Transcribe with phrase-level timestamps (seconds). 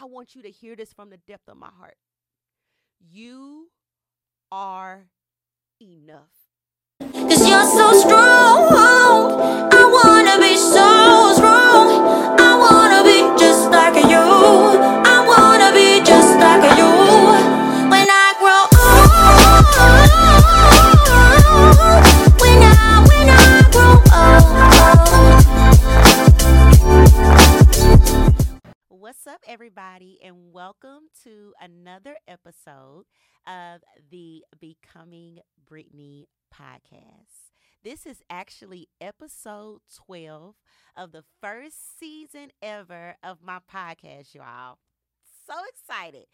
[0.00, 1.96] I want you to hear this from the depth of my heart.
[3.00, 3.68] You
[4.52, 5.06] are
[5.80, 6.32] enough.
[7.00, 8.68] Cause you're so strong.
[9.72, 10.95] I wanna be so
[29.28, 33.06] Up, everybody, and welcome to another episode
[33.44, 37.50] of the Becoming Brittany podcast.
[37.82, 40.54] This is actually episode 12
[40.96, 44.78] of the first season ever of my podcast, y'all.
[45.44, 46.26] So excited.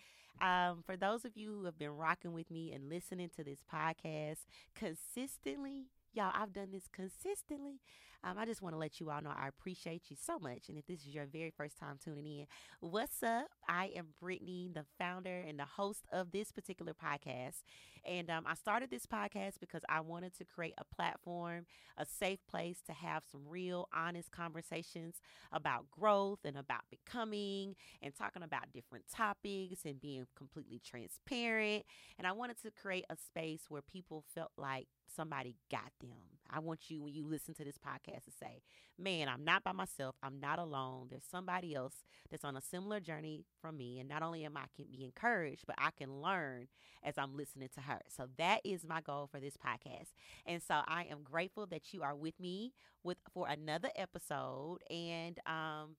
[0.43, 3.61] Um, for those of you who have been rocking with me and listening to this
[3.73, 4.41] podcast
[4.75, 7.81] consistently, y'all, I've done this consistently.
[8.25, 10.69] Um, I just want to let you all know I appreciate you so much.
[10.69, 12.47] And if this is your very first time tuning in,
[12.79, 13.49] what's up?
[13.69, 17.63] I am Brittany, the founder and the host of this particular podcast.
[18.05, 22.39] And um, I started this podcast because I wanted to create a platform, a safe
[22.49, 25.17] place to have some real, honest conversations
[25.51, 31.85] about growth and about becoming and talking about different topics and being completely transparent.
[32.19, 36.11] And I wanted to create a space where people felt like somebody got them.
[36.51, 38.63] I want you, when you listen to this podcast, to say,
[38.99, 40.17] man, I'm not by myself.
[40.23, 41.07] I'm not alone.
[41.09, 43.99] There's somebody else that's on a similar journey from me.
[43.99, 46.69] And not only am I can be encouraged, but I can learn
[47.03, 48.01] as I'm listening to her.
[48.15, 50.09] So that is my goal for this podcast.
[50.45, 54.79] And so I am grateful that you are with me with for another episode.
[54.91, 55.97] And um,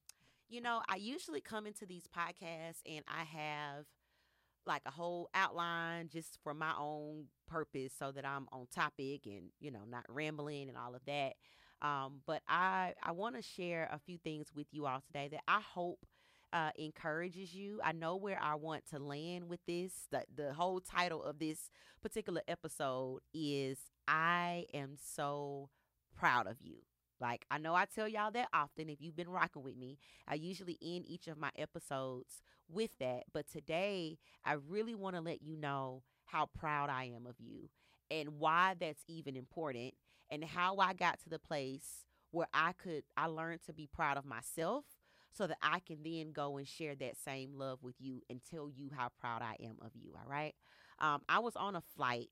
[0.50, 3.86] you know, I usually come into these podcasts and I have
[4.68, 9.50] like a whole outline just for my own purpose so that I'm on topic and
[9.60, 11.34] you know not rambling and all of that.
[11.82, 15.42] Um, but I I want to share a few things with you all today that
[15.48, 16.06] I hope
[16.52, 17.80] uh, encourages you.
[17.84, 19.92] I know where I want to land with this.
[20.12, 21.70] The the whole title of this
[22.02, 25.70] particular episode is I am so
[26.16, 26.78] proud of you.
[27.20, 29.98] Like I know I tell y'all that often if you've been rocking with me.
[30.28, 32.42] I usually end each of my episodes
[32.74, 37.26] with that, but today I really want to let you know how proud I am
[37.28, 37.70] of you
[38.10, 39.94] and why that's even important
[40.32, 44.18] and how I got to the place where I could I learned to be proud
[44.18, 44.86] of myself
[45.32, 48.70] so that I can then go and share that same love with you and tell
[48.70, 50.54] you how proud I am of you, all right?
[51.00, 52.30] Um, I was on a flight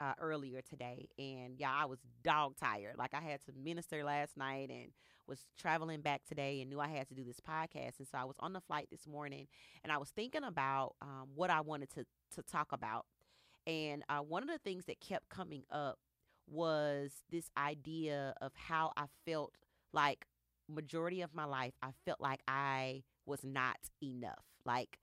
[0.00, 2.96] uh, earlier today, and yeah, I was dog tired.
[2.96, 4.90] Like I had to minister last night and
[5.26, 7.98] was traveling back today, and knew I had to do this podcast.
[7.98, 9.46] And so I was on the flight this morning,
[9.82, 12.04] and I was thinking about um, what I wanted to
[12.34, 13.06] to talk about.
[13.66, 15.98] And uh, one of the things that kept coming up
[16.46, 19.54] was this idea of how I felt
[19.92, 20.26] like
[20.68, 24.44] majority of my life I felt like I was not enough.
[24.64, 24.98] Like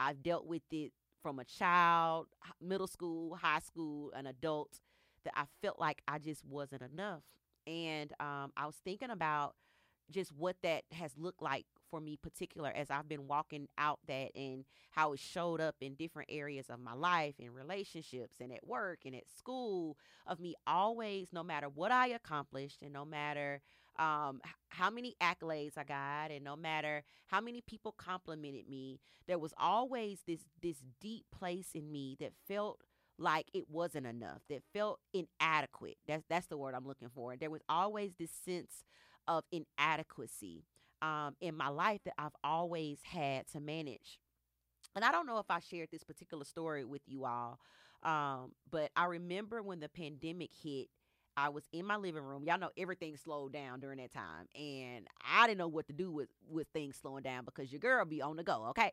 [0.00, 2.28] I've dealt with it from a child,
[2.60, 4.80] middle school, high school, an adult,
[5.24, 7.22] that I felt like I just wasn't enough.
[7.66, 9.54] And um, I was thinking about
[10.10, 14.30] just what that has looked like for me, particular as I've been walking out that
[14.34, 18.66] and how it showed up in different areas of my life, in relationships, and at
[18.66, 19.96] work, and at school.
[20.26, 23.60] Of me always, no matter what I accomplished, and no matter
[23.98, 29.38] um, how many accolades I got, and no matter how many people complimented me, there
[29.38, 32.80] was always this this deep place in me that felt
[33.18, 35.96] like it wasn't enough, that felt inadequate.
[36.06, 37.36] That's that's the word I'm looking for.
[37.36, 38.84] There was always this sense
[39.28, 40.64] of inadequacy
[41.02, 44.18] um, in my life that I've always had to manage.
[44.94, 47.58] And I don't know if I shared this particular story with you all,
[48.02, 50.88] um, but I remember when the pandemic hit.
[51.36, 52.44] I was in my living room.
[52.44, 56.10] Y'all know everything slowed down during that time, and I didn't know what to do
[56.10, 58.92] with with things slowing down because your girl be on the go, okay?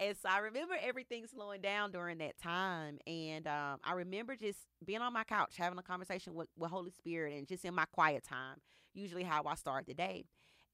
[0.00, 4.58] And so I remember everything slowing down during that time, and um, I remember just
[4.84, 7.84] being on my couch having a conversation with, with Holy Spirit, and just in my
[7.92, 8.56] quiet time,
[8.94, 10.24] usually how I start the day.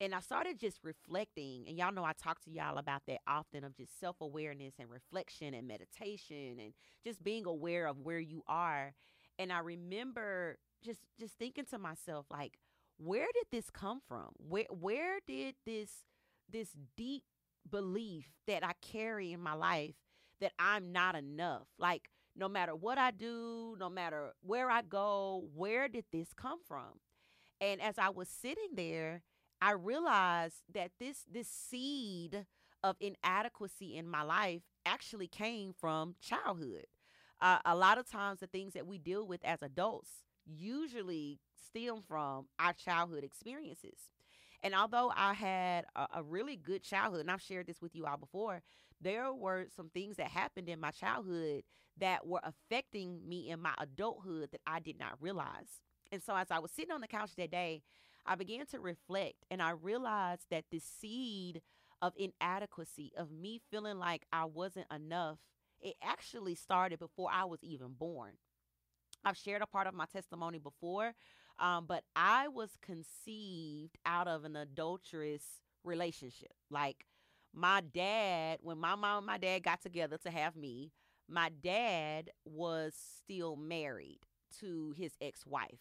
[0.00, 3.64] And I started just reflecting, and y'all know I talk to y'all about that often
[3.64, 6.72] of just self awareness and reflection and meditation and
[7.04, 8.94] just being aware of where you are.
[9.40, 12.58] And I remember just just thinking to myself, like,
[12.96, 14.30] where did this come from?
[14.36, 15.90] Where where did this
[16.50, 17.24] this deep
[17.70, 19.94] belief that I carry in my life
[20.40, 21.66] that I'm not enough?
[21.78, 26.60] Like, no matter what I do, no matter where I go, where did this come
[26.66, 27.00] from?
[27.60, 29.22] And as I was sitting there,
[29.60, 32.46] I realized that this this seed
[32.82, 36.86] of inadequacy in my life actually came from childhood.
[37.40, 40.10] Uh, a lot of times, the things that we deal with as adults
[40.48, 44.10] usually stem from our childhood experiences.
[44.62, 48.06] And although I had a, a really good childhood, and I've shared this with you
[48.06, 48.62] all before,
[49.00, 51.62] there were some things that happened in my childhood
[51.98, 55.80] that were affecting me in my adulthood that I did not realize.
[56.10, 57.82] And so as I was sitting on the couch that day,
[58.26, 61.62] I began to reflect and I realized that the seed
[62.02, 65.38] of inadequacy, of me feeling like I wasn't enough,
[65.80, 68.32] it actually started before I was even born.
[69.24, 71.12] I've shared a part of my testimony before,
[71.58, 75.44] um, but I was conceived out of an adulterous
[75.84, 76.52] relationship.
[76.70, 77.04] Like
[77.54, 80.92] my dad, when my mom and my dad got together to have me,
[81.28, 84.20] my dad was still married
[84.60, 85.80] to his ex wife.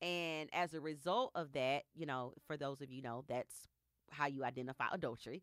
[0.00, 3.66] And as a result of that, you know, for those of you know, that's
[4.10, 5.42] how you identify adultery.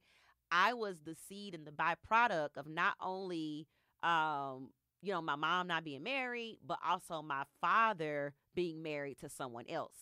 [0.52, 3.68] I was the seed and the byproduct of not only
[4.04, 4.70] um,
[5.06, 9.66] you know, my mom not being married, but also my father being married to someone
[9.70, 9.96] else.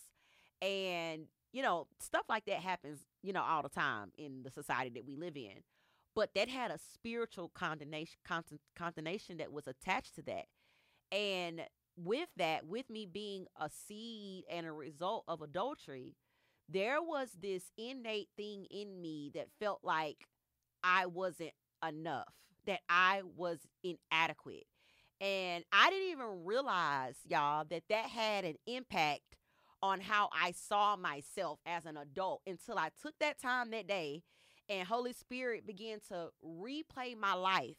[0.62, 4.90] And, you know, stuff like that happens, you know, all the time in the society
[4.94, 5.62] that we live in.
[6.14, 8.18] But that had a spiritual condemnation,
[8.76, 10.46] condemnation that was attached to that.
[11.12, 11.62] And
[11.96, 16.14] with that, with me being a seed and a result of adultery,
[16.66, 20.24] there was this innate thing in me that felt like
[20.82, 21.52] I wasn't
[21.86, 22.32] enough,
[22.66, 24.64] that I was inadequate.
[25.20, 29.36] And I didn't even realize, y'all, that that had an impact
[29.82, 34.22] on how I saw myself as an adult until I took that time that day
[34.68, 37.76] and Holy Spirit began to replay my life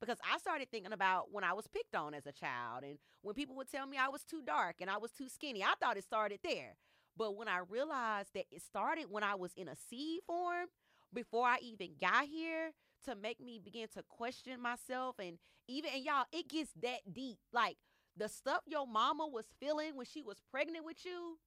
[0.00, 3.34] because I started thinking about when I was picked on as a child and when
[3.34, 5.62] people would tell me I was too dark and I was too skinny.
[5.62, 6.76] I thought it started there.
[7.16, 10.66] But when I realized that it started when I was in a seed form,
[11.12, 12.72] before I even got here,
[13.04, 17.38] to make me begin to question myself and even and y'all, it gets that deep.
[17.52, 17.76] Like
[18.16, 21.38] the stuff your mama was feeling when she was pregnant with you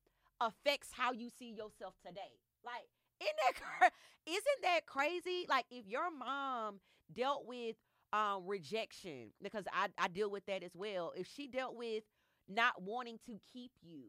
[0.42, 2.40] affects how you see yourself today.
[2.66, 2.88] Like,
[3.22, 3.38] isn't
[3.82, 3.92] that
[4.26, 5.46] isn't that crazy?
[5.50, 6.80] Like if your mom
[7.14, 7.76] dealt with
[8.14, 11.14] um rejection, because I, I deal with that as well.
[11.16, 12.04] If she dealt with
[12.48, 14.04] not wanting to keep you,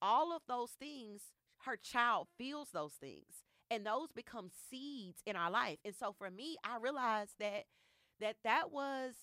[0.00, 1.22] all of those things,
[1.64, 3.44] her child feels those things.
[3.72, 5.78] And those become seeds in our life.
[5.82, 7.64] And so for me, I realized that
[8.20, 9.14] that that was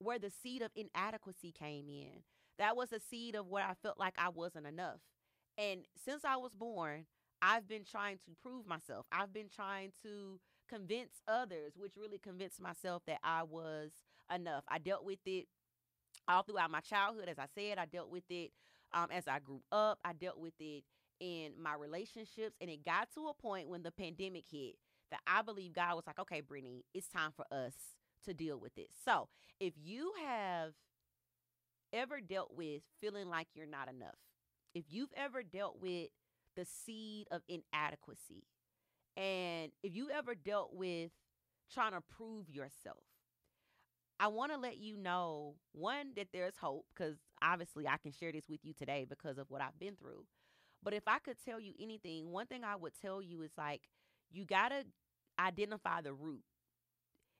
[0.00, 2.24] where the seed of inadequacy came in.
[2.58, 4.98] That was a seed of where I felt like I wasn't enough.
[5.56, 7.06] And since I was born,
[7.40, 9.06] I've been trying to prove myself.
[9.12, 13.92] I've been trying to convince others, which really convinced myself that I was
[14.34, 14.64] enough.
[14.68, 15.46] I dealt with it
[16.26, 17.28] all throughout my childhood.
[17.28, 18.50] As I said, I dealt with it
[18.92, 20.00] um, as I grew up.
[20.04, 20.82] I dealt with it
[21.22, 22.56] in my relationships.
[22.60, 24.74] And it got to a point when the pandemic hit
[25.12, 27.74] that I believe God was like, okay, Brittany, it's time for us
[28.24, 28.88] to deal with this.
[29.04, 29.28] So
[29.60, 30.72] if you have
[31.92, 34.16] ever dealt with feeling like you're not enough,
[34.74, 36.08] if you've ever dealt with
[36.56, 38.44] the seed of inadequacy,
[39.16, 41.12] and if you ever dealt with
[41.72, 43.04] trying to prove yourself,
[44.18, 48.32] I want to let you know one, that there's hope, because obviously I can share
[48.32, 50.24] this with you today because of what I've been through.
[50.82, 53.82] But if I could tell you anything, one thing I would tell you is like,
[54.32, 54.84] you got to
[55.38, 56.42] identify the root.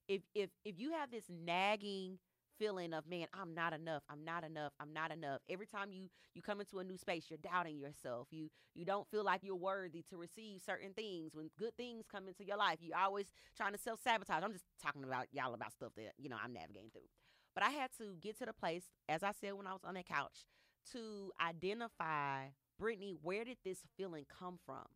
[0.09, 2.19] If if if you have this nagging
[2.59, 6.09] feeling of man i'm not enough i'm not enough i'm not enough every time you
[6.35, 8.29] you come into a new space you're doubting yourself.
[8.31, 11.33] You you don't feel like you're worthy to receive certain things.
[11.35, 14.43] When good things come into your life you're always trying to self-sabotage.
[14.45, 17.09] I'm just talking about y'all about stuff that you know i'm navigating through.
[17.55, 19.95] But i had to get to the place as i said when i was on
[19.95, 20.47] that couch
[20.93, 22.47] to identify
[22.79, 24.87] brittany where did this feeling come from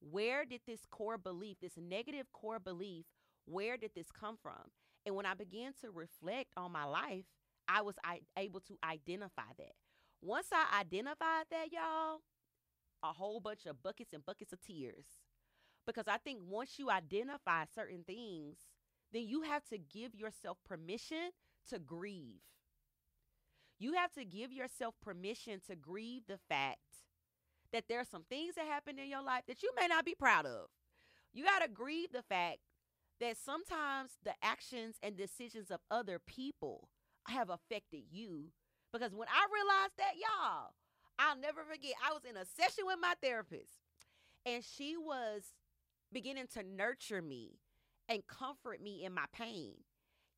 [0.00, 3.04] where did this core belief this negative core belief
[3.50, 4.70] where did this come from?
[5.04, 7.24] And when I began to reflect on my life,
[7.68, 7.96] I was
[8.36, 9.72] able to identify that.
[10.22, 12.20] Once I identified that, y'all,
[13.02, 15.06] a whole bunch of buckets and buckets of tears.
[15.86, 18.58] Because I think once you identify certain things,
[19.12, 21.30] then you have to give yourself permission
[21.70, 22.42] to grieve.
[23.80, 26.78] You have to give yourself permission to grieve the fact
[27.72, 30.14] that there are some things that happen in your life that you may not be
[30.14, 30.66] proud of.
[31.32, 32.58] You got to grieve the fact
[33.20, 36.88] that sometimes the actions and decisions of other people
[37.26, 38.50] have affected you.
[38.92, 40.72] Because when I realized that, y'all,
[41.18, 43.78] I'll never forget, I was in a session with my therapist,
[44.44, 45.42] and she was
[46.12, 47.60] beginning to nurture me
[48.08, 49.74] and comfort me in my pain.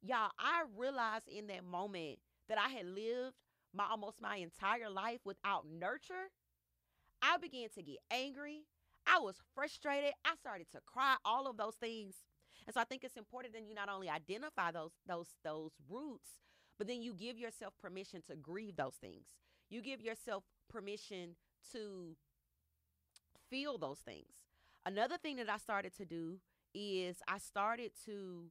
[0.03, 2.19] Y'all, I realized in that moment
[2.53, 3.35] that I had lived
[3.75, 6.29] my almost my entire life without nurture.
[7.23, 8.65] I began to get angry.
[9.07, 10.13] I was frustrated.
[10.23, 12.15] I started to cry, all of those things.
[12.67, 16.29] And so I think it's important that you not only identify those those those roots,
[16.77, 19.25] but then you give yourself permission to grieve those things.
[19.71, 21.37] You give yourself permission
[21.73, 22.17] to
[23.49, 24.35] feel those things.
[24.85, 26.39] Another thing that I started to do
[26.75, 28.51] is I started to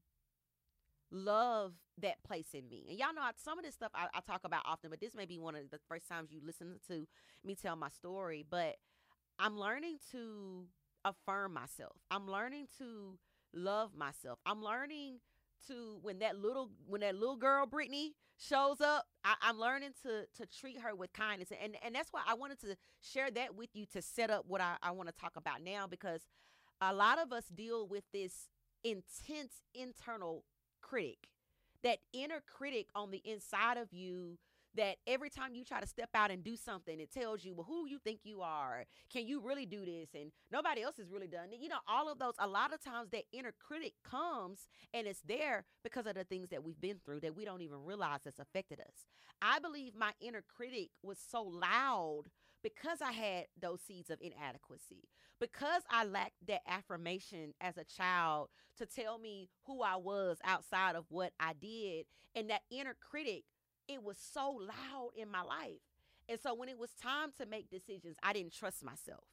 [1.12, 2.86] love that place in me.
[2.90, 5.16] And y'all know I, some of this stuff I, I talk about often, but this
[5.16, 7.08] may be one of the first times you listen to
[7.44, 8.46] me tell my story.
[8.50, 8.76] But
[9.40, 10.66] I'm learning to
[11.04, 11.98] affirm myself.
[12.10, 13.18] I'm learning to
[13.54, 14.40] love myself.
[14.46, 15.20] I'm learning
[15.68, 20.26] to when that little when that little girl Brittany shows up, I, I'm learning to
[20.38, 21.50] to treat her with kindness.
[21.62, 24.62] And and that's why I wanted to share that with you to set up what
[24.62, 26.22] I, I want to talk about now because
[26.80, 28.50] a lot of us deal with this
[28.84, 30.44] intense internal
[30.92, 31.30] critic,
[31.84, 34.38] that inner critic on the inside of you
[34.76, 37.66] that every time you try to step out and do something, it tells you, well,
[37.68, 38.86] who you think you are?
[39.12, 40.10] Can you really do this?
[40.14, 41.60] And nobody else has really done it.
[41.62, 45.22] You know, all of those, a lot of times that inner critic comes and it's
[45.28, 48.40] there because of the things that we've been through that we don't even realize that's
[48.40, 49.06] affected us.
[49.42, 52.24] I believe my inner critic was so loud
[52.64, 55.08] because I had those seeds of inadequacy,
[55.40, 60.96] because I lacked that affirmation as a child to tell me who I was outside
[60.96, 63.44] of what I did, and that inner critic,
[63.88, 65.82] it was so loud in my life.
[66.30, 69.24] And so when it was time to make decisions, I didn't trust myself.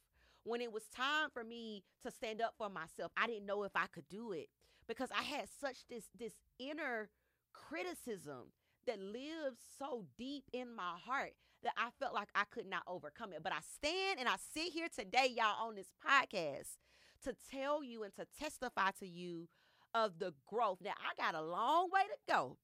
[0.43, 3.75] When it was time for me to stand up for myself, I didn't know if
[3.75, 4.47] I could do it
[4.87, 7.09] because I had such this this inner
[7.53, 8.51] criticism
[8.87, 13.33] that lives so deep in my heart that I felt like I could not overcome
[13.33, 13.43] it.
[13.43, 16.77] But I stand and I sit here today, y'all, on this podcast
[17.23, 19.47] to tell you and to testify to you
[19.93, 20.79] of the growth.
[20.83, 22.57] Now, I got a long way to go,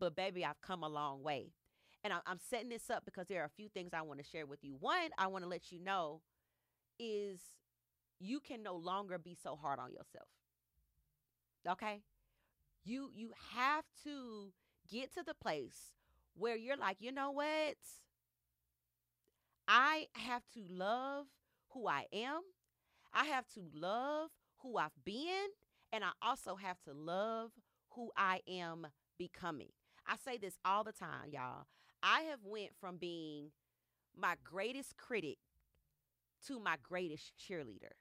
[0.00, 1.52] but baby, I've come a long way.
[2.02, 4.44] And I'm setting this up because there are a few things I want to share
[4.44, 4.76] with you.
[4.78, 6.20] One, I want to let you know
[6.98, 7.40] is
[8.20, 10.28] you can no longer be so hard on yourself.
[11.66, 12.02] Okay?
[12.84, 14.52] You you have to
[14.90, 15.94] get to the place
[16.34, 17.76] where you're like, you know what?
[19.66, 21.26] I have to love
[21.70, 22.40] who I am.
[23.12, 25.48] I have to love who I've been.
[25.92, 27.50] And I also have to love
[27.90, 28.86] who I am
[29.18, 29.68] becoming.
[30.06, 31.66] I say this all the time, y'all.
[32.02, 33.50] I have went from being
[34.16, 35.38] my greatest critic
[36.46, 37.92] to my greatest cheerleader.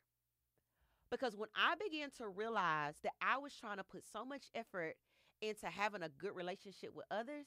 [1.09, 4.95] Because when I began to realize that I was trying to put so much effort
[5.41, 7.45] into having a good relationship with others,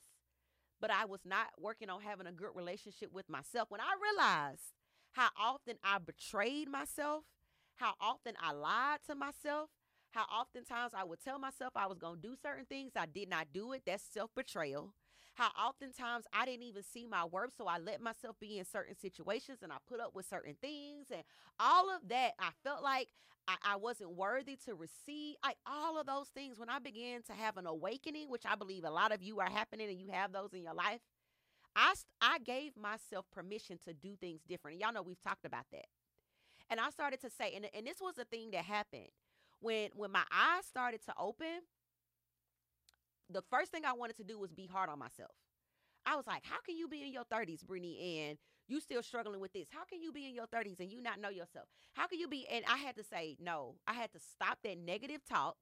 [0.80, 3.70] but I was not working on having a good relationship with myself.
[3.70, 4.72] When I realized
[5.12, 7.24] how often I betrayed myself,
[7.76, 9.70] how often I lied to myself,
[10.10, 13.28] how oftentimes I would tell myself I was going to do certain things, I did
[13.28, 13.82] not do it.
[13.86, 14.92] That's self betrayal
[15.36, 17.52] how oftentimes I didn't even see my worth.
[17.56, 21.06] So I let myself be in certain situations and I put up with certain things
[21.10, 21.22] and
[21.60, 22.32] all of that.
[22.38, 23.08] I felt like
[23.46, 25.36] I, I wasn't worthy to receive.
[25.44, 28.84] Like all of those things, when I began to have an awakening, which I believe
[28.84, 31.00] a lot of you are happening and you have those in your life,
[31.76, 34.80] I, I gave myself permission to do things different.
[34.80, 35.84] Y'all know we've talked about that.
[36.70, 39.08] And I started to say, and, and this was the thing that happened
[39.60, 41.60] when when my eyes started to open
[43.30, 45.32] the first thing I wanted to do was be hard on myself.
[46.04, 49.40] I was like, how can you be in your 30s, Brittany, and you still struggling
[49.40, 49.66] with this?
[49.70, 51.66] How can you be in your 30s and you not know yourself?
[51.94, 52.46] How can you be?
[52.50, 55.56] And I had to say, no, I had to stop that negative talk.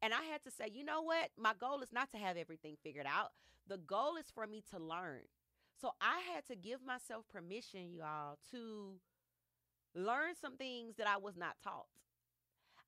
[0.00, 1.30] And I had to say, you know what?
[1.36, 3.30] My goal is not to have everything figured out.
[3.66, 5.22] The goal is for me to learn.
[5.80, 8.94] So I had to give myself permission, y'all, to
[9.94, 11.86] learn some things that I was not taught.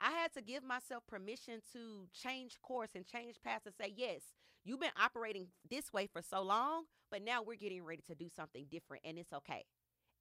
[0.00, 4.20] I had to give myself permission to change course and change paths and say, yes,
[4.64, 8.28] you've been operating this way for so long, but now we're getting ready to do
[8.34, 9.64] something different and it's okay.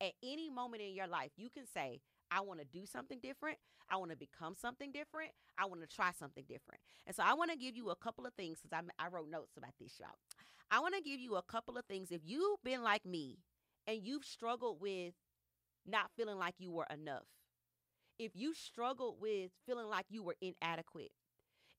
[0.02, 2.02] At any moment in your life, you can say,
[2.32, 3.58] I want to do something different.
[3.90, 5.32] I want to become something different.
[5.58, 6.82] I want to try something different.
[7.06, 9.30] And so I want to give you a couple of things because I, I wrote
[9.30, 10.16] notes about this, y'all.
[10.72, 12.12] I want to give you a couple of things.
[12.12, 13.38] If you've been like me
[13.88, 15.14] and you've struggled with
[15.86, 17.24] not feeling like you were enough,
[18.20, 21.12] if you struggled with feeling like you were inadequate,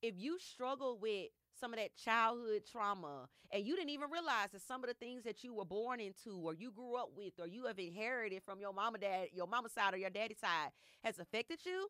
[0.01, 1.29] if you struggled with
[1.59, 5.23] some of that childhood trauma and you didn't even realize that some of the things
[5.23, 8.59] that you were born into or you grew up with or you have inherited from
[8.59, 10.69] your mama dad your mama side or your daddy side
[11.03, 11.87] has affected you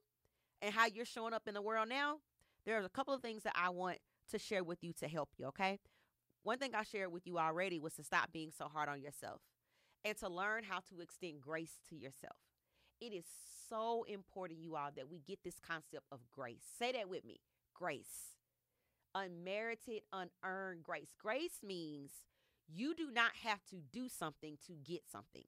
[0.62, 2.16] and how you're showing up in the world now
[2.66, 3.98] there's a couple of things that i want
[4.32, 5.80] to share with you to help you okay?
[6.44, 9.42] One thing i shared with you already was to stop being so hard on yourself
[10.06, 12.38] and to learn how to extend grace to yourself
[13.02, 13.26] it is
[13.70, 16.64] so important, you all, that we get this concept of grace.
[16.80, 17.40] Say that with me
[17.74, 18.36] grace.
[19.16, 21.14] Unmerited, unearned grace.
[21.22, 22.12] Grace means
[22.68, 25.46] you do not have to do something to get something.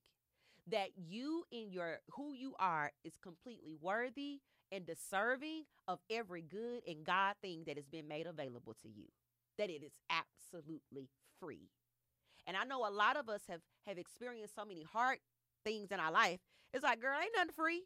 [0.68, 4.40] That you, in your who you are, is completely worthy
[4.72, 9.06] and deserving of every good and God thing that has been made available to you.
[9.58, 11.70] That it is absolutely free.
[12.46, 15.18] And I know a lot of us have have experienced so many hard
[15.64, 16.40] things in our life.
[16.74, 17.84] It's like, girl, ain't nothing free.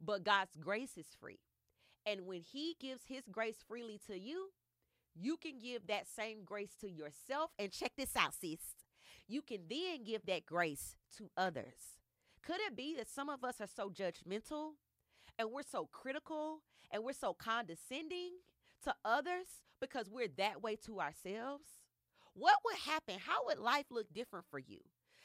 [0.00, 1.40] but God's grace is free.
[2.06, 4.50] And when He gives His grace freely to you,
[5.14, 7.50] you can give that same grace to yourself.
[7.58, 8.60] And check this out, sis.
[9.28, 11.98] You can then give that grace to others.
[12.42, 14.72] Could it be that some of us are so judgmental
[15.38, 18.32] and we're so critical and we're so condescending
[18.84, 19.46] to others
[19.80, 21.64] because we're that way to ourselves?
[22.34, 23.16] What would happen?
[23.20, 24.80] How would life look different for you?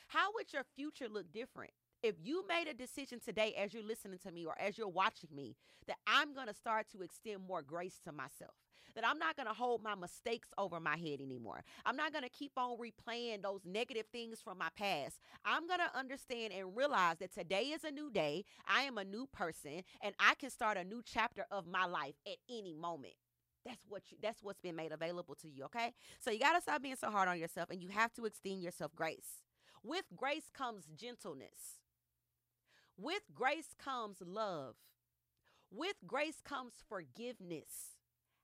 [0.09, 1.69] How would your future look different?
[2.01, 5.29] If you made a decision today as you're listening to me or as you're watching
[5.35, 8.55] me that I'm going to start to extend more grace to myself,
[8.95, 11.63] that I'm not going to hold my mistakes over my head anymore.
[11.85, 15.19] I'm not going to keep on replaying those negative things from my past.
[15.45, 18.45] I'm going to understand and realize that today is a new day.
[18.67, 22.15] I am a new person and I can start a new chapter of my life
[22.25, 23.13] at any moment.
[23.63, 25.93] That's what you that's what's been made available to you, okay?
[26.19, 28.63] So you got to stop being so hard on yourself and you have to extend
[28.63, 29.43] yourself grace.
[29.83, 31.79] With grace comes gentleness.
[32.97, 34.75] With grace comes love.
[35.71, 37.95] With grace comes forgiveness.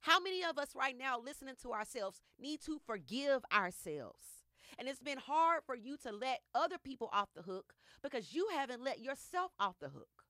[0.01, 4.43] How many of us right now listening to ourselves need to forgive ourselves?
[4.77, 7.73] And it's been hard for you to let other people off the hook
[8.03, 10.24] because you haven't let yourself off the hook.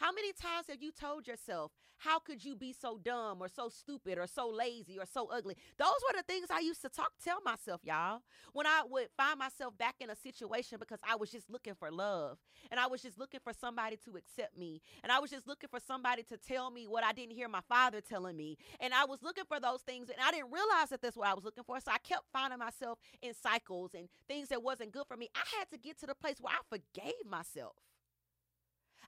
[0.00, 3.68] How many times have you told yourself, how could you be so dumb or so
[3.68, 5.58] stupid or so lazy or so ugly?
[5.76, 8.22] Those were the things I used to talk tell myself, y'all.
[8.54, 11.90] When I would find myself back in a situation because I was just looking for
[11.90, 12.38] love
[12.70, 15.68] and I was just looking for somebody to accept me and I was just looking
[15.68, 18.56] for somebody to tell me what I didn't hear my father telling me.
[18.80, 21.34] And I was looking for those things and I didn't realize that that's what I
[21.34, 21.78] was looking for.
[21.78, 25.28] So I kept finding myself in cycles and things that wasn't good for me.
[25.34, 27.74] I had to get to the place where I forgave myself.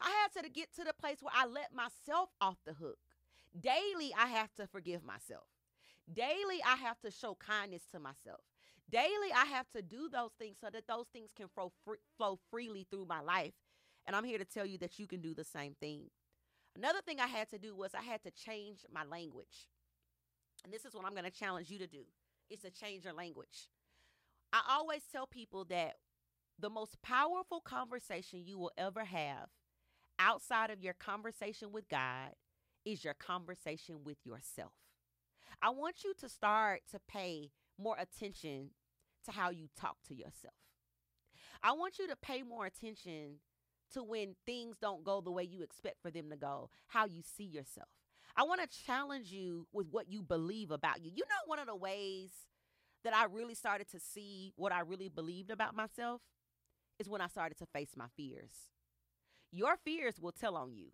[0.00, 2.99] I had to get to the place where I let myself off the hook.
[3.58, 5.44] Daily, I have to forgive myself.
[6.12, 8.40] Daily, I have to show kindness to myself.
[8.90, 11.72] Daily, I have to do those things so that those things can flow,
[12.16, 13.54] flow freely through my life.
[14.06, 16.11] And I'm here to tell you that you can do the same thing.
[16.76, 19.68] Another thing I had to do was I had to change my language.
[20.64, 22.04] And this is what I'm going to challenge you to do
[22.50, 23.68] is to change your language.
[24.52, 25.96] I always tell people that
[26.58, 29.49] the most powerful conversation you will ever have
[30.23, 32.30] outside of your conversation with God
[32.85, 34.73] is your conversation with yourself.
[35.61, 38.71] I want you to start to pay more attention
[39.25, 40.54] to how you talk to yourself.
[41.63, 43.41] I want you to pay more attention
[43.95, 47.23] to when things don't go the way you expect for them to go, how you
[47.23, 47.89] see yourself.
[48.37, 51.11] I want to challenge you with what you believe about you.
[51.15, 52.30] You know, one of the ways
[53.04, 56.23] that I really started to see what I really believed about myself
[56.99, 58.71] is when I started to face my fears
[59.52, 60.86] your fears will tell on you.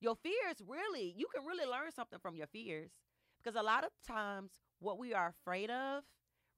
[0.00, 2.90] Your fears really, you can really learn something from your fears
[3.42, 6.04] because a lot of times what we are afraid of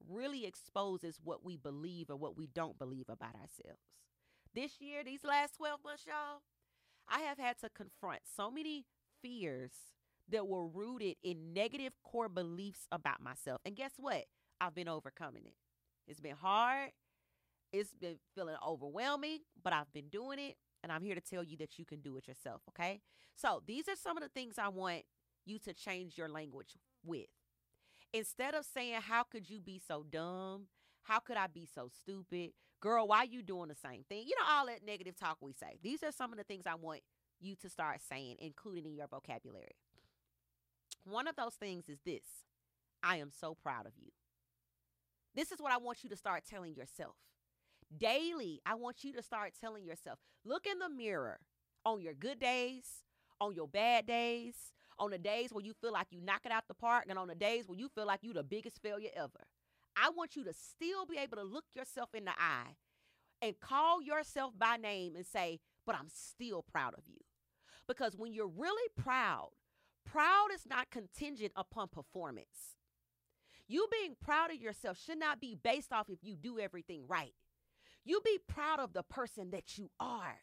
[0.09, 3.81] really exposes what we believe or what we don't believe about ourselves.
[4.55, 6.43] This year, these last 12 months, y'all,
[7.09, 8.85] I have had to confront so many
[9.23, 9.73] fears
[10.29, 13.61] that were rooted in negative core beliefs about myself.
[13.65, 14.25] And guess what?
[14.61, 15.55] I've been overcoming it.
[16.07, 16.91] It's been hard.
[17.73, 21.57] It's been feeling overwhelming, but I've been doing it and I'm here to tell you
[21.59, 23.01] that you can do it yourself, okay?
[23.35, 25.03] So, these are some of the things I want
[25.45, 27.27] you to change your language with.
[28.13, 30.67] Instead of saying, How could you be so dumb?
[31.03, 32.51] How could I be so stupid?
[32.81, 34.25] Girl, why are you doing the same thing?
[34.27, 35.79] You know, all that negative talk we say.
[35.83, 37.01] These are some of the things I want
[37.41, 39.77] you to start saying, including in your vocabulary.
[41.05, 42.23] One of those things is this
[43.03, 44.11] I am so proud of you.
[45.35, 47.15] This is what I want you to start telling yourself.
[47.99, 51.41] Daily, I want you to start telling yourself look in the mirror
[51.85, 53.05] on your good days,
[53.41, 54.55] on your bad days,
[54.99, 57.29] on the days where you feel like you knock it out the park, and on
[57.29, 59.47] the days where you feel like you the biggest failure ever.
[59.97, 62.77] I want you to still be able to look yourself in the eye
[63.43, 67.19] and call yourself by name and say, But I'm still proud of you.
[67.89, 69.51] Because when you're really proud,
[70.05, 72.77] proud is not contingent upon performance.
[73.67, 77.35] You being proud of yourself should not be based off if you do everything right.
[78.05, 80.41] You be proud of the person that you are.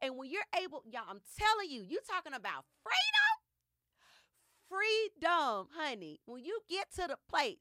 [0.00, 3.36] And when you're able, y'all, I'm telling you, you talking about freedom?
[4.68, 6.20] Freedom, honey.
[6.26, 7.58] When you get to the place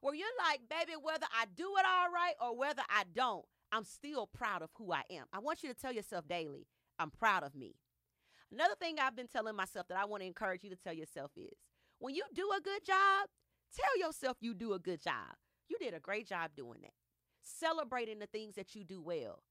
[0.00, 3.84] where you're like, baby, whether I do it all right or whether I don't, I'm
[3.84, 5.24] still proud of who I am.
[5.32, 6.66] I want you to tell yourself daily,
[6.98, 7.76] I'm proud of me.
[8.52, 11.30] Another thing I've been telling myself that I want to encourage you to tell yourself
[11.36, 11.56] is
[12.00, 13.28] when you do a good job,
[13.74, 15.36] tell yourself you do a good job.
[15.68, 16.92] You did a great job doing that
[17.42, 19.42] celebrating the things that you do well.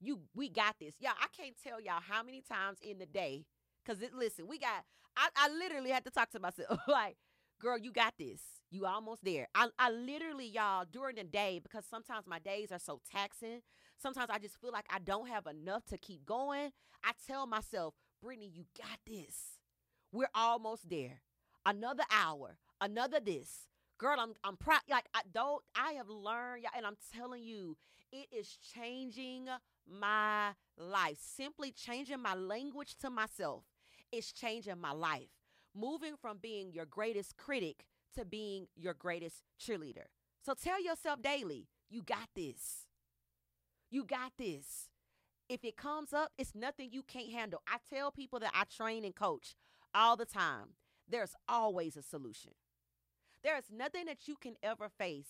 [0.00, 0.94] You we got this.
[1.00, 3.46] Y'all, I can't tell y'all how many times in the day,
[3.84, 4.84] because it listen, we got
[5.16, 7.16] I, I literally had to talk to myself like,
[7.60, 8.40] girl, you got this.
[8.70, 9.46] You almost there.
[9.54, 13.60] I, I literally, y'all, during the day, because sometimes my days are so taxing,
[13.96, 16.72] sometimes I just feel like I don't have enough to keep going.
[17.04, 19.60] I tell myself, Brittany, you got this.
[20.12, 21.20] We're almost there.
[21.64, 23.68] Another hour, another this.
[23.98, 24.80] Girl, I'm I'm proud.
[24.90, 27.76] Like I don't I have learned, y'all, and I'm telling you,
[28.12, 29.46] it is changing
[29.88, 31.18] my life.
[31.20, 33.64] Simply changing my language to myself.
[34.12, 35.28] It's changing my life.
[35.74, 40.06] Moving from being your greatest critic to being your greatest cheerleader.
[40.44, 42.86] So tell yourself daily, you got this.
[43.90, 44.88] You got this.
[45.48, 47.62] If it comes up, it's nothing you can't handle.
[47.68, 49.54] I tell people that I train and coach
[49.94, 50.74] all the time
[51.08, 52.52] there's always a solution.
[53.42, 55.28] There's nothing that you can ever face.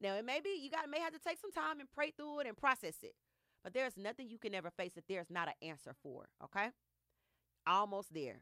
[0.00, 2.40] Now, it may be you got may have to take some time and pray through
[2.40, 3.14] it and process it.
[3.62, 6.70] But there's nothing you can ever face that there's not an answer for, okay?
[7.66, 8.40] Almost there.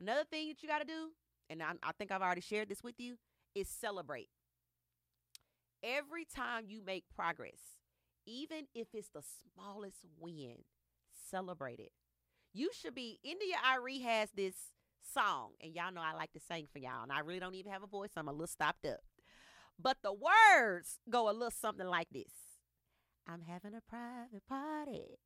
[0.00, 1.10] Another thing that you got to do,
[1.50, 3.18] and I, I think I've already shared this with you,
[3.54, 4.28] is celebrate.
[5.82, 7.76] Every time you make progress,
[8.26, 10.64] even if it's the smallest win,
[11.30, 11.92] celebrate it.
[12.54, 14.54] You should be, India.Arie has this
[15.02, 17.72] song, and y'all know I like to sing for y'all, and I really don't even
[17.72, 19.00] have a voice, so I'm a little stopped up.
[19.80, 22.32] But the words go a little something like this
[23.26, 25.18] I'm having a private party.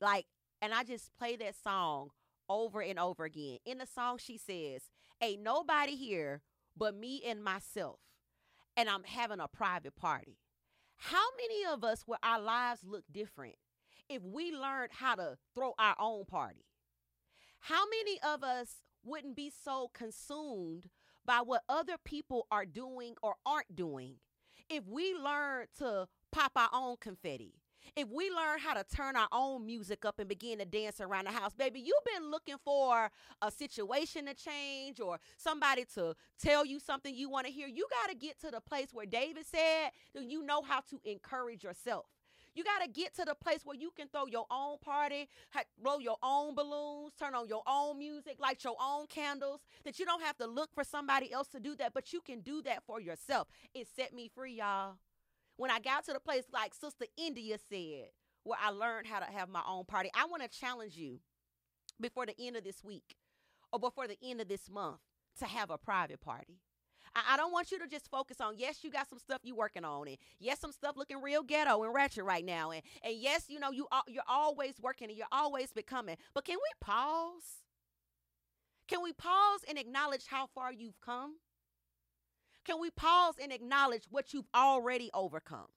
[0.00, 0.26] Like,
[0.62, 2.10] and I just play that song
[2.48, 3.58] over and over again.
[3.64, 4.82] In the song, she says,
[5.20, 6.42] Ain't nobody here
[6.76, 8.00] but me and myself,
[8.76, 10.38] and I'm having a private party.
[10.96, 13.56] How many of us, would our lives look different,
[14.08, 16.64] if we learned how to throw our own party?
[17.68, 20.90] How many of us wouldn't be so consumed
[21.24, 24.16] by what other people are doing or aren't doing
[24.68, 27.54] if we learn to pop our own confetti?
[27.96, 31.24] If we learn how to turn our own music up and begin to dance around
[31.26, 36.66] the house, baby, you've been looking for a situation to change or somebody to tell
[36.66, 37.66] you something you want to hear.
[37.66, 41.64] You got to get to the place where David said you know how to encourage
[41.64, 42.04] yourself.
[42.54, 45.28] You got to get to the place where you can throw your own party,
[45.82, 50.04] blow your own balloons, turn on your own music, light your own candles, that you
[50.04, 52.84] don't have to look for somebody else to do that, but you can do that
[52.86, 53.48] for yourself.
[53.74, 54.94] It set me free, y'all.
[55.56, 58.10] When I got to the place like Sister India said,
[58.44, 61.20] where I learned how to have my own party, I want to challenge you
[62.00, 63.16] before the end of this week
[63.72, 64.98] or before the end of this month
[65.38, 66.60] to have a private party.
[67.14, 69.54] I, I don't want you to just focus on, yes, you got some stuff you
[69.54, 72.70] working on, and yes, some stuff looking real ghetto and ratchet right now.
[72.70, 76.16] And, and yes, you know, you are, you're always working and you're always becoming.
[76.34, 77.62] But can we pause?
[78.88, 81.36] Can we pause and acknowledge how far you've come?
[82.64, 85.68] Can we pause and acknowledge what you've already overcome?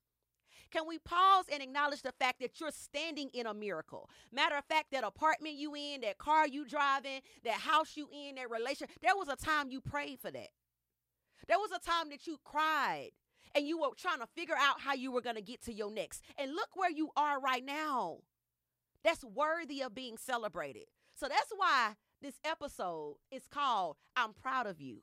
[0.71, 4.09] Can we pause and acknowledge the fact that you're standing in a miracle?
[4.33, 8.35] Matter of fact, that apartment you in, that car you driving, that house you in,
[8.35, 10.49] that relation, there was a time you prayed for that.
[11.47, 13.11] There was a time that you cried
[13.55, 15.91] and you were trying to figure out how you were going to get to your
[15.91, 16.21] next.
[16.37, 18.17] And look where you are right now.
[19.03, 20.85] That's worthy of being celebrated.
[21.15, 25.01] So that's why this episode is called I'm Proud of You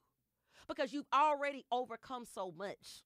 [0.68, 3.02] because you've already overcome so much.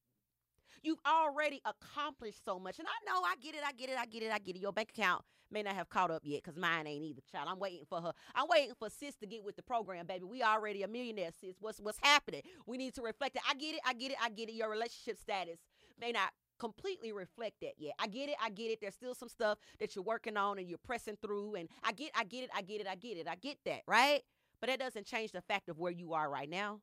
[0.82, 2.78] You've already accomplished so much.
[2.78, 4.62] And I know, I get it, I get it, I get it, I get it.
[4.62, 7.48] Your bank account may not have caught up yet because mine ain't either, child.
[7.50, 8.12] I'm waiting for her.
[8.34, 10.24] I'm waiting for sis to get with the program, baby.
[10.24, 11.56] We already a millionaire, sis.
[11.60, 12.42] What's what's happening?
[12.66, 13.42] We need to reflect it.
[13.48, 14.54] I get it, I get it, I get it.
[14.54, 15.58] Your relationship status
[16.00, 17.94] may not completely reflect that yet.
[17.98, 18.80] I get it, I get it.
[18.80, 21.54] There's still some stuff that you're working on and you're pressing through.
[21.54, 23.28] And I get, I get it, I get it, I get it.
[23.28, 24.22] I get that, right?
[24.60, 26.80] But that doesn't change the fact of where you are right now.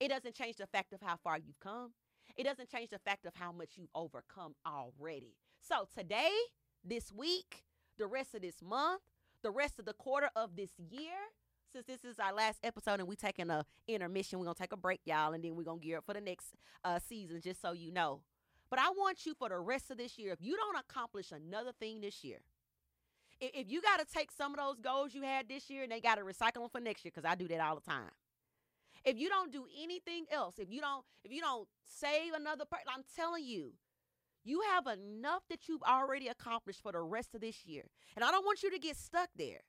[0.00, 1.92] It doesn't change the fact of how far you've come.
[2.36, 5.34] It doesn't change the fact of how much you've overcome already.
[5.60, 6.30] So today,
[6.84, 7.64] this week,
[7.98, 9.02] the rest of this month,
[9.42, 11.16] the rest of the quarter of this year,
[11.72, 14.76] since this is our last episode and we taking a intermission, we're gonna take a
[14.76, 17.72] break, y'all, and then we're gonna gear up for the next uh, season, just so
[17.72, 18.20] you know.
[18.70, 21.72] But I want you for the rest of this year, if you don't accomplish another
[21.78, 22.38] thing this year,
[23.40, 25.92] if, if you got to take some of those goals you had this year and
[25.92, 28.10] they got to recycle them for next year, because I do that all the time.
[29.04, 32.86] If you don't do anything else, if you don't, if you don't save another person,
[32.94, 33.72] I'm telling you,
[34.44, 37.84] you have enough that you've already accomplished for the rest of this year.
[38.16, 39.60] And I don't want you to get stuck there.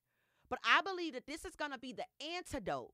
[0.50, 2.06] But I believe that this is going to be the
[2.36, 2.92] antidote.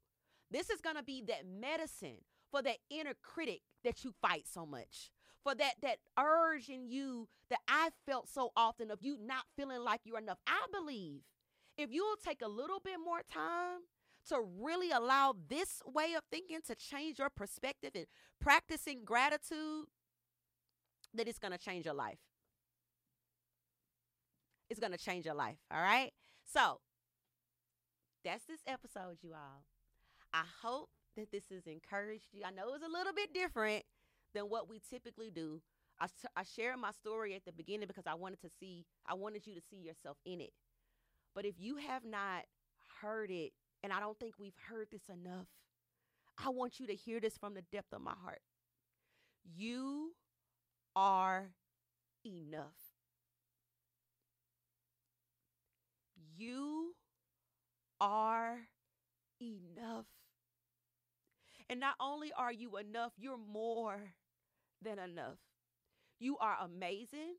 [0.52, 2.18] This is going to be that medicine
[2.52, 5.12] for that inner critic that you fight so much.
[5.44, 9.82] For that that urge in you that I felt so often of you not feeling
[9.82, 10.40] like you're enough.
[10.48, 11.22] I believe
[11.78, 13.82] if you'll take a little bit more time
[14.30, 18.06] to really allow this way of thinking to change your perspective and
[18.42, 19.86] practicing gratitude,
[21.16, 22.20] that it's going to change your life.
[24.70, 25.58] It's going to change your life.
[25.72, 26.12] All right.
[26.52, 26.80] So
[28.24, 29.64] that's this episode, you all.
[30.34, 32.42] I hope that this has encouraged you.
[32.46, 33.84] I know it's a little bit different
[34.34, 35.62] than what we typically do.
[36.00, 39.48] I, I shared my story at the beginning because I wanted to see, I wanted
[39.48, 40.52] you to see yourself in it.
[41.34, 42.44] But if you have not
[43.02, 45.48] heard it, and I don't think we've heard this enough.
[46.44, 48.42] I want you to hear this from the depth of my heart.
[49.56, 50.14] You
[50.96, 51.52] are
[52.26, 52.96] enough.
[56.38, 56.96] You
[58.00, 58.58] are
[59.42, 60.06] enough.
[61.70, 64.14] And not only are you enough, you're more
[64.82, 65.38] than enough.
[66.20, 67.36] You are amazing.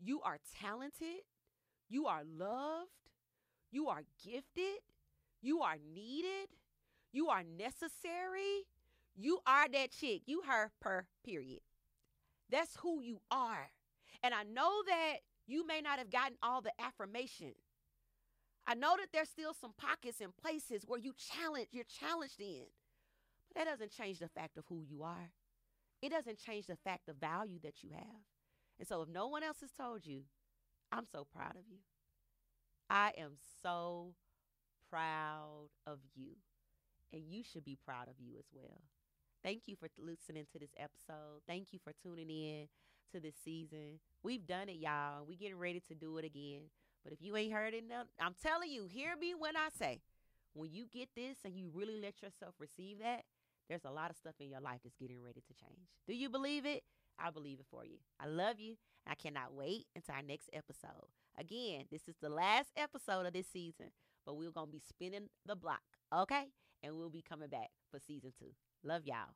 [0.00, 1.22] You are talented.
[1.88, 2.90] You are loved.
[3.70, 4.80] You are gifted.
[5.42, 6.48] You are needed.
[7.12, 8.66] You are necessary.
[9.16, 10.22] You are that chick.
[10.26, 11.60] You her per period.
[12.50, 13.70] That's who you are.
[14.22, 17.52] And I know that you may not have gotten all the affirmation.
[18.66, 22.64] I know that there's still some pockets and places where you challenge, you're challenged in.
[23.48, 25.30] But that doesn't change the fact of who you are.
[26.02, 28.24] It doesn't change the fact of value that you have.
[28.78, 30.22] And so if no one else has told you,
[30.92, 31.78] I'm so proud of you.
[32.90, 33.32] I am
[33.62, 34.14] so
[34.90, 36.32] proud of you.
[37.12, 38.82] And you should be proud of you as well.
[39.42, 41.42] Thank you for listening to this episode.
[41.46, 42.68] Thank you for tuning in
[43.12, 44.00] to this season.
[44.22, 45.24] We've done it, y'all.
[45.26, 46.62] We getting ready to do it again.
[47.04, 47.84] But if you ain't heard it,
[48.20, 50.00] I'm telling you, hear me when I say,
[50.54, 53.22] when you get this and you really let yourself receive that,
[53.68, 55.86] there's a lot of stuff in your life that's getting ready to change.
[56.08, 56.82] Do you believe it?
[57.18, 57.98] I believe it for you.
[58.18, 58.76] I love you.
[59.06, 61.06] I cannot wait until our next episode.
[61.38, 63.86] Again, this is the last episode of this season,
[64.24, 66.46] but we're going to be spinning the block, okay?
[66.82, 68.52] And we'll be coming back for season two.
[68.86, 69.34] Love y'all.